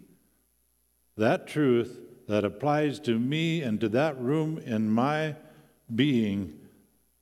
[1.18, 5.36] that truth that applies to me and to that room in my
[5.94, 6.58] being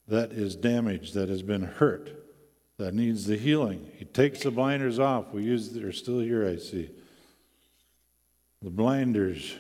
[0.08, 2.12] that is damaged, that has been hurt,
[2.78, 3.90] that needs the healing.
[3.98, 5.34] He takes the blinders off.
[5.34, 6.92] We use, they're still here, I see
[8.62, 9.56] the blinders,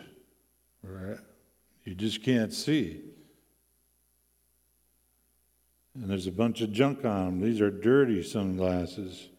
[1.89, 3.01] you just can't see.
[5.95, 7.41] And there's a bunch of junk on them.
[7.41, 9.29] These are dirty sunglasses,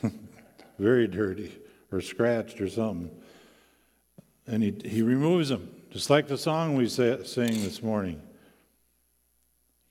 [0.78, 1.52] very dirty,
[1.90, 3.10] or scratched or something.
[4.46, 8.22] And he, he removes them, just like the song we say, sang this morning.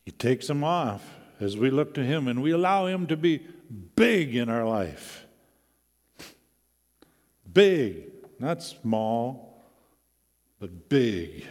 [0.06, 1.04] He takes them off
[1.42, 3.42] as we look to Him and we allow Him to be
[3.98, 5.26] big in our life.
[7.52, 8.06] Big,
[8.40, 9.49] not small,
[10.60, 11.46] but big.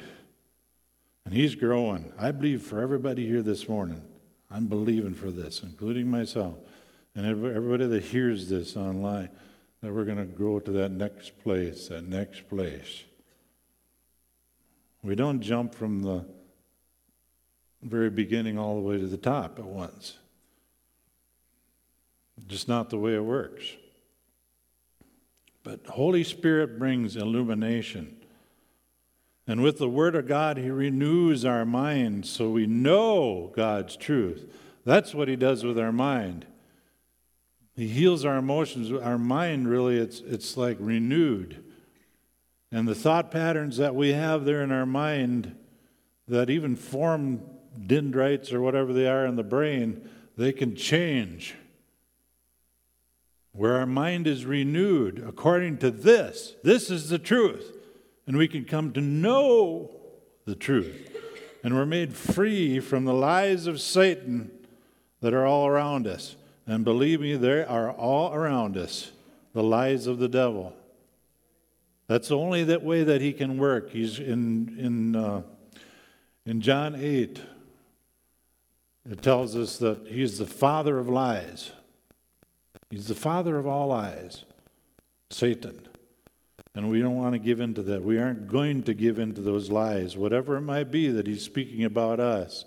[1.24, 2.12] And He's growing.
[2.18, 4.02] I believe for everybody here this morning,
[4.50, 6.54] I'm believing for this, including myself,
[7.14, 9.28] and everybody that hears this online,
[9.82, 13.04] that we're going to grow to that next place, that next place.
[15.02, 16.24] We don't jump from the
[17.82, 20.18] very beginning all the way to the top at once.
[22.46, 23.64] Just not the way it works.
[25.62, 28.17] But Holy Spirit brings illumination.
[29.48, 34.46] And with the Word of God, He renews our mind so we know God's truth.
[34.84, 36.46] That's what He does with our mind.
[37.74, 38.92] He heals our emotions.
[38.92, 41.64] Our mind, really, it's, it's like renewed.
[42.70, 45.56] And the thought patterns that we have there in our mind
[46.26, 47.40] that even form
[47.86, 51.54] dendrites or whatever they are in the brain, they can change.
[53.52, 57.77] Where our mind is renewed according to this, this is the truth.
[58.28, 59.90] And we can come to know
[60.44, 61.10] the truth.
[61.64, 64.50] And we're made free from the lies of Satan
[65.22, 66.36] that are all around us.
[66.66, 69.12] And believe me, they are all around us
[69.54, 70.76] the lies of the devil.
[72.06, 73.90] That's the only that way that he can work.
[73.90, 75.42] He's in, in, uh,
[76.44, 77.40] in John 8,
[79.10, 81.72] it tells us that he's the father of lies.
[82.90, 84.44] He's the father of all lies,
[85.30, 85.87] Satan.
[86.78, 88.04] And we don't want to give in to that.
[88.04, 91.42] We aren't going to give in to those lies, whatever it might be that he's
[91.42, 92.64] speaking about us,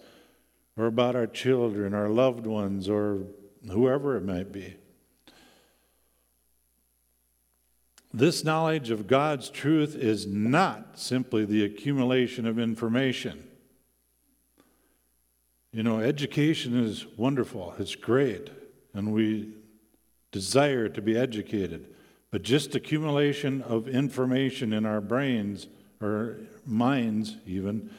[0.75, 3.23] or about our children, our loved ones, or
[3.69, 4.75] whoever it might be.
[8.13, 13.47] This knowledge of God's truth is not simply the accumulation of information.
[15.71, 18.49] You know, education is wonderful, it's great,
[18.93, 19.53] and we
[20.33, 21.90] desire to be educated.
[22.31, 25.67] But just accumulation of information in our brains,
[26.01, 27.91] or minds even,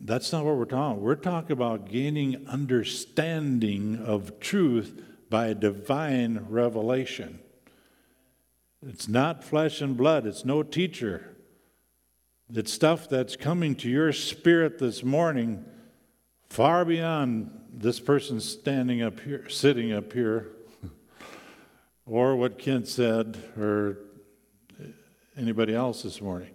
[0.00, 7.40] that's not what we're talking We're talking about gaining understanding of truth by divine revelation.
[8.86, 11.36] It's not flesh and blood, it's no teacher.
[12.54, 15.64] It's stuff that's coming to your spirit this morning
[16.50, 20.48] far beyond this person standing up here, sitting up here,
[22.06, 23.98] or what Kent said, or
[25.36, 26.50] anybody else this morning,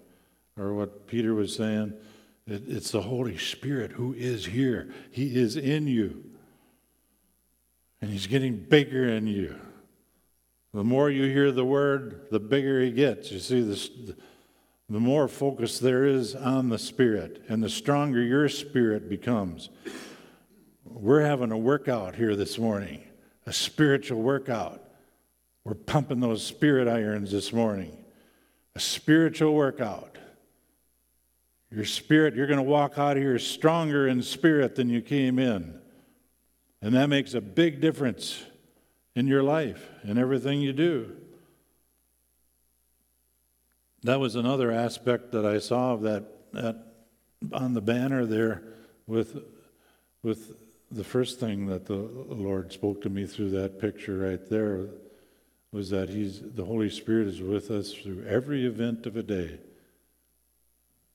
[0.57, 1.93] or what Peter was saying.
[2.45, 4.93] It, it's the Holy Spirit who is here.
[5.11, 6.23] He is in you.
[8.01, 9.55] And He's getting bigger in you.
[10.73, 13.31] The more you hear the word, the bigger He gets.
[13.31, 13.89] You see, this,
[14.89, 19.69] the more focus there is on the Spirit, and the stronger your spirit becomes.
[20.85, 23.03] We're having a workout here this morning,
[23.45, 24.86] a spiritual workout.
[25.67, 27.91] We're pumping those spirit irons this morning,
[28.73, 30.17] a spiritual workout.
[31.69, 35.37] Your spirit, you're going to walk out of here stronger in spirit than you came
[35.37, 35.77] in.
[36.81, 38.41] And that makes a big difference
[39.13, 41.17] in your life and everything you do.
[44.03, 46.77] That was another aspect that I saw of that, that
[47.51, 48.63] on the banner there
[49.05, 49.43] with,
[50.23, 50.53] with
[50.89, 54.87] the first thing that the Lord spoke to me through that picture right there
[55.77, 59.59] was that he's the Holy Spirit is with us through every event of a day.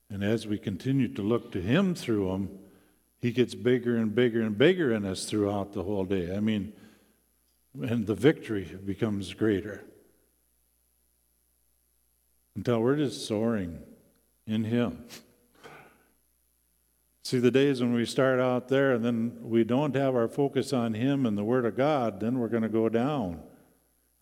[0.09, 2.59] And as we continue to look to him through them,
[3.19, 6.33] he gets bigger and bigger and bigger in us throughout the whole day.
[6.33, 6.71] I mean,
[7.81, 9.83] and the victory becomes greater
[12.55, 13.81] until we're just soaring
[14.47, 15.03] in Him.
[17.23, 20.71] See, the days when we start out there and then we don't have our focus
[20.71, 23.41] on Him and the Word of God, then we're going to go down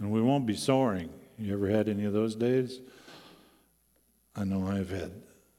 [0.02, 1.12] and we won't be soaring.
[1.38, 2.82] You ever had any of those days?
[4.36, 5.12] I know I've had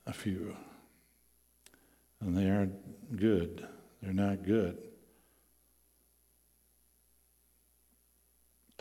[0.05, 0.57] a few.
[2.20, 3.64] And they aren't good.
[4.03, 4.78] They're not good.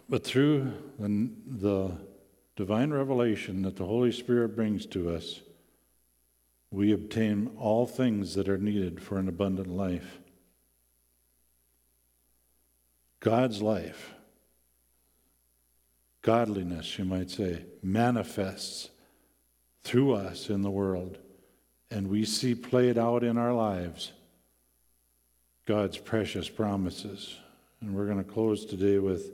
[0.10, 1.92] But through the, the
[2.56, 5.42] divine revelation that the Holy Spirit brings to us,
[6.72, 10.22] we obtain all things that are needed for an abundant life.
[13.20, 14.16] God's life,
[16.22, 18.90] godliness, you might say, manifests
[19.84, 21.18] through us in the world,
[21.90, 24.12] and we see played out in our lives
[25.66, 27.38] God's precious promises.
[27.82, 29.32] And we're going to close today with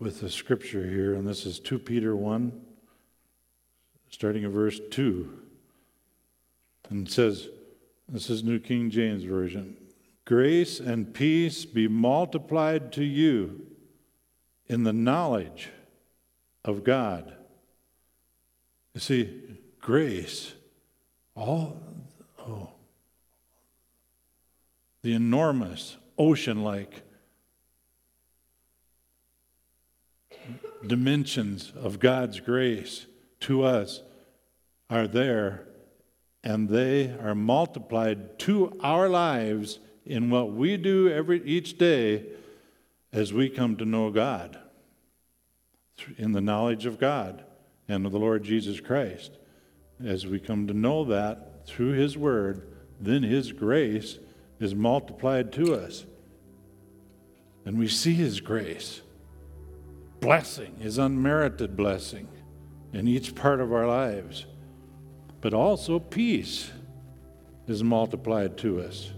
[0.00, 2.58] with the scripture here, and this is 2 Peter 1,
[4.08, 5.38] starting in verse 2.
[6.88, 7.48] And it says,
[8.08, 9.76] this is New King James Version
[10.24, 13.66] grace and peace be multiplied to you
[14.70, 15.68] in the knowledge
[16.64, 17.34] of God.
[18.94, 20.52] You see, grace,
[21.34, 21.76] all,
[22.38, 22.70] oh,
[25.02, 27.02] the enormous ocean like
[30.86, 33.06] dimensions of God's grace
[33.40, 34.02] to us
[34.88, 35.66] are there,
[36.44, 42.24] and they are multiplied to our lives in what we do every each day
[43.12, 44.58] as we come to know God
[46.16, 47.44] in the knowledge of God
[47.88, 49.36] and of the Lord Jesus Christ.
[50.04, 52.66] As we come to know that through His Word,
[53.00, 54.18] then His grace
[54.58, 56.06] is multiplied to us.
[57.64, 59.02] And we see His grace,
[60.20, 62.28] blessing, His unmerited blessing
[62.92, 64.46] in each part of our lives.
[65.40, 66.70] But also peace
[67.66, 69.10] is multiplied to us.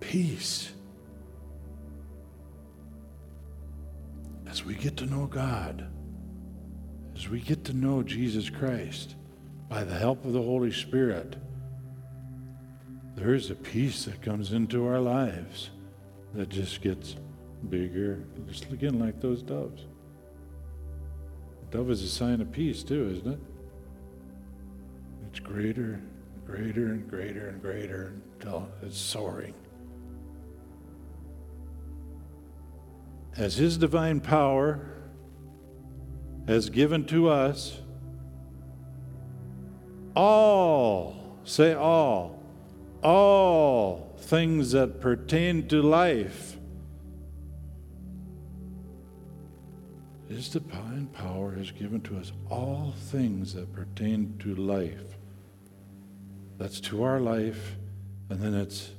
[0.00, 0.72] Peace.
[4.50, 5.86] As we get to know God,
[7.14, 9.14] as we get to know Jesus Christ
[9.68, 11.36] by the help of the Holy Spirit,
[13.14, 15.70] there is a peace that comes into our lives
[16.34, 17.14] that just gets
[17.68, 19.86] bigger, just again like those doves.
[21.70, 23.40] Dove is a sign of peace, too, isn't it?
[25.28, 26.02] It's greater,
[26.44, 29.54] greater, and greater and greater until it's soaring.
[33.36, 34.90] As His divine power
[36.46, 37.80] has given to us
[40.16, 42.42] all, say all,
[43.02, 46.56] all things that pertain to life.
[50.28, 55.18] His divine power has given to us all things that pertain to life.
[56.58, 57.76] That's to our life,
[58.28, 58.90] and then it's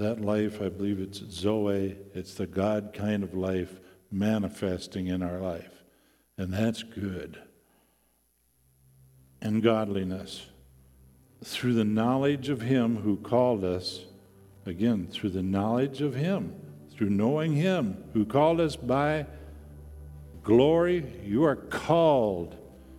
[0.00, 3.80] that life, I believe it's Zoe, it's the God kind of life
[4.10, 5.84] manifesting in our life.
[6.36, 7.38] And that's good.
[9.40, 10.46] And godliness.
[11.44, 14.04] Through the knowledge of Him who called us,
[14.66, 16.54] again, through the knowledge of Him,
[16.92, 19.26] through knowing Him who called us by
[20.42, 22.56] glory, you are called.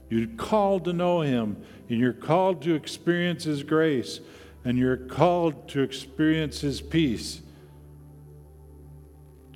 [0.09, 4.19] You're called to know Him, and you're called to experience His grace,
[4.63, 7.41] and you're called to experience His peace.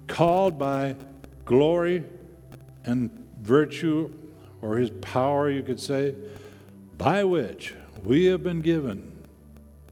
[0.07, 0.95] Called by
[1.45, 2.03] glory
[2.85, 3.09] and
[3.41, 4.11] virtue,
[4.61, 6.15] or His power, you could say,
[6.97, 9.11] by which we have been given,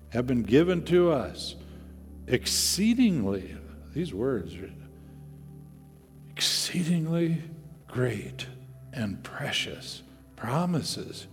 [0.09, 1.55] have been given to us
[2.27, 3.55] exceedingly,
[3.93, 4.69] these words, are
[6.31, 7.41] exceedingly
[7.87, 8.47] great
[8.91, 10.01] and precious
[10.35, 11.27] promises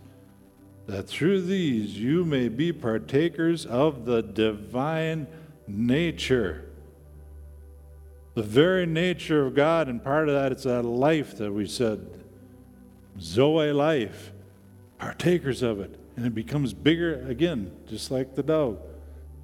[0.90, 5.26] that through these you may be partakers of the divine
[5.68, 6.68] nature.
[8.34, 12.08] The very nature of God, and part of that is that life that we said,
[13.20, 14.32] Zoe life,
[14.98, 15.96] partakers of it.
[16.16, 18.78] And it becomes bigger again, just like the dove.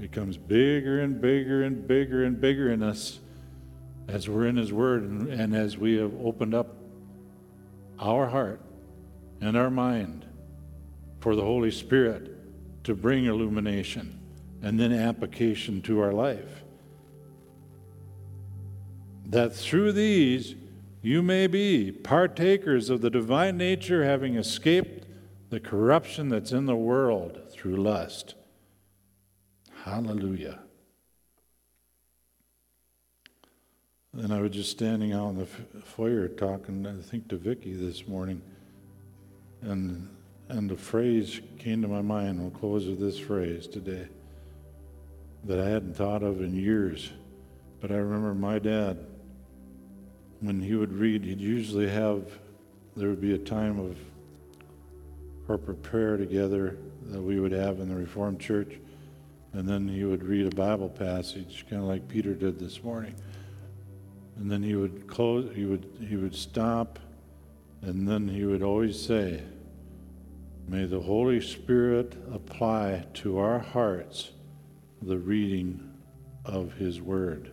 [0.00, 3.20] Becomes bigger and bigger and bigger and bigger in us
[4.08, 6.76] as we're in His Word and, and as we have opened up
[7.98, 8.60] our heart
[9.40, 10.25] and our mind
[11.26, 12.30] for the Holy Spirit
[12.84, 14.16] to bring illumination
[14.62, 16.62] and then application to our life.
[19.24, 20.54] That through these
[21.02, 25.04] you may be partakers of the divine nature, having escaped
[25.50, 28.36] the corruption that's in the world through lust.
[29.82, 30.60] Hallelujah.
[34.12, 35.46] And I was just standing out in the
[35.82, 38.40] foyer talking, I think, to Vicki this morning,
[39.60, 40.15] and
[40.48, 42.40] and the phrase came to my mind.
[42.40, 44.08] We'll close with this phrase today
[45.44, 47.10] that I hadn't thought of in years.
[47.80, 49.04] But I remember my dad,
[50.40, 52.38] when he would read, he'd usually have,
[52.96, 53.96] there would be a time of
[55.46, 58.78] corporate prayer together that we would have in the Reformed Church.
[59.52, 63.14] And then he would read a Bible passage, kind of like Peter did this morning
[64.36, 66.98] and then he would close he would he would stop
[67.82, 69.42] and then he would always say
[70.68, 74.32] may the holy spirit apply to our hearts
[75.02, 75.92] the reading
[76.44, 77.50] of his word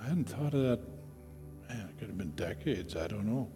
[0.00, 0.80] i hadn't thought of that
[1.68, 3.48] man it could have been decades i don't know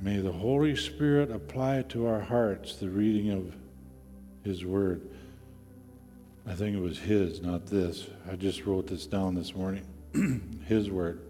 [0.00, 3.54] may the holy spirit apply to our hearts the reading of
[4.44, 5.02] his word
[6.48, 8.06] I think it was his, not this.
[8.30, 9.84] I just wrote this down this morning.
[10.66, 11.20] his word.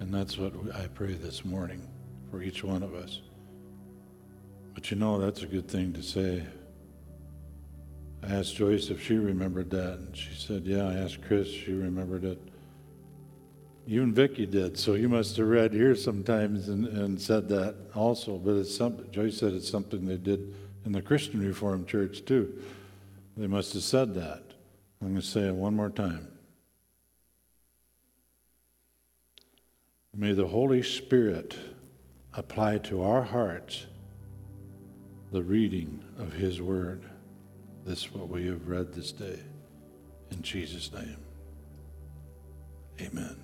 [0.00, 1.86] And that's what I pray this morning
[2.30, 3.20] for each one of us.
[4.74, 6.42] But you know, that's a good thing to say.
[8.22, 10.88] I asked Joyce if she remembered that, and she said, Yeah.
[10.88, 12.40] I asked Chris, she remembered it.
[13.86, 18.38] Even Vicky did, so you must have read here sometimes and, and said that also.
[18.38, 22.62] But it's something, Joyce said it's something they did in the Christian Reformed Church too.
[23.36, 24.42] They must have said that.
[25.00, 26.29] I'm going to say it one more time.
[30.16, 31.56] May the Holy Spirit
[32.34, 33.86] apply to our hearts
[35.30, 37.04] the reading of His Word.
[37.86, 39.38] This is what we have read this day.
[40.32, 41.16] In Jesus' name.
[43.00, 43.36] Amen.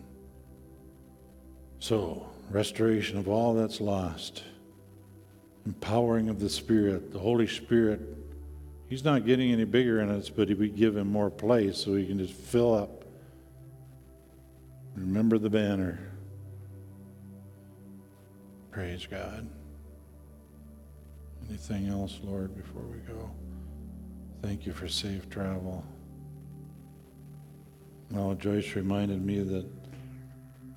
[1.79, 4.43] So, restoration of all that's lost,
[5.67, 8.01] empowering of the Spirit, the Holy Spirit.
[8.89, 12.07] He's not getting any bigger in us, but we give him more place so he
[12.07, 13.05] can just fill up.
[14.97, 16.16] Remember the banner.
[18.77, 19.49] Praise God.
[21.49, 23.31] Anything else, Lord, before we go?
[24.43, 25.83] Thank you for safe travel.
[28.11, 29.65] Now, Joyce reminded me that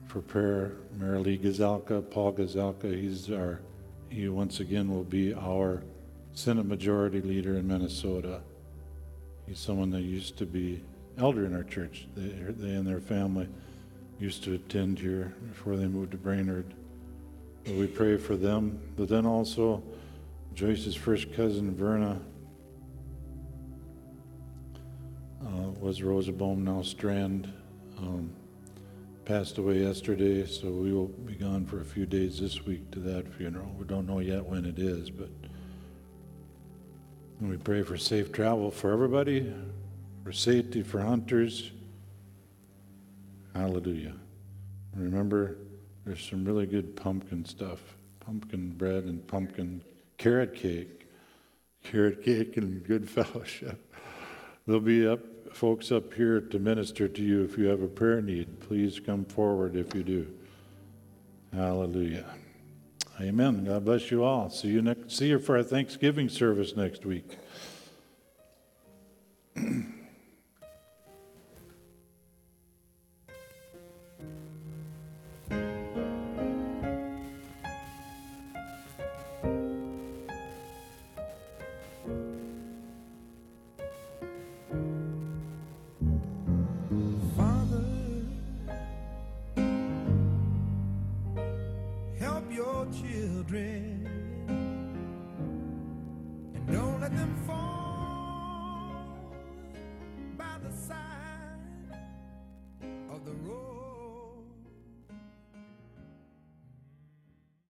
[0.07, 3.59] for prayer, Maralee Gazelka, Paul Gazelka, he's our,
[4.07, 5.83] he once again will be our
[6.31, 8.39] Senate Majority Leader in Minnesota.
[9.45, 10.81] He's someone that used to be
[11.17, 12.07] elder in our church.
[12.15, 13.49] They, they and their family
[14.21, 16.73] used to attend here before they moved to Brainerd.
[17.67, 18.79] We pray for them.
[18.97, 19.83] But then also,
[20.53, 22.19] Joyce's first cousin, Verna,
[25.45, 27.51] uh, was Rosabaum, now Strand,
[27.97, 28.31] um,
[29.25, 32.99] passed away yesterday, so we will be gone for a few days this week to
[32.99, 33.73] that funeral.
[33.77, 35.29] We don't know yet when it is, but
[37.39, 39.53] we pray for safe travel for everybody,
[40.23, 41.71] for safety for hunters.
[43.53, 44.15] Hallelujah.
[44.95, 45.57] Remember,
[46.09, 47.79] there's some really good pumpkin stuff
[48.19, 49.83] pumpkin bread and pumpkin
[50.17, 51.07] carrot cake.
[51.83, 53.95] Carrot cake and good fellowship.
[54.65, 55.19] There'll be up,
[55.53, 58.59] folks up here to minister to you if you have a prayer need.
[58.59, 60.27] Please come forward if you do.
[61.53, 62.25] Hallelujah.
[63.21, 63.65] Amen.
[63.65, 64.49] God bless you all.
[64.49, 65.15] See you next.
[65.15, 67.37] See you for our Thanksgiving service next week.